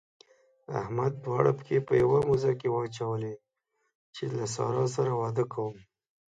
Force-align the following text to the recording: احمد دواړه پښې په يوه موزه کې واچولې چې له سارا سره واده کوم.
احمد 0.79 1.13
دواړه 1.25 1.51
پښې 1.59 1.77
په 1.87 1.93
يوه 2.03 2.19
موزه 2.27 2.51
کې 2.59 2.67
واچولې 2.71 3.33
چې 4.15 4.23
له 4.35 4.45
سارا 4.55 4.85
سره 4.95 5.11
واده 5.21 5.45
کوم. 5.53 5.75